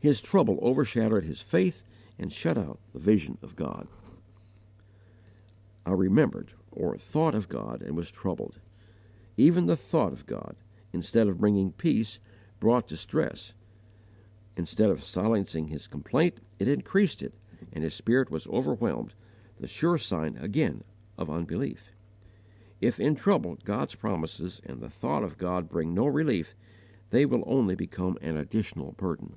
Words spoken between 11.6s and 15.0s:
peace, brought distress; instead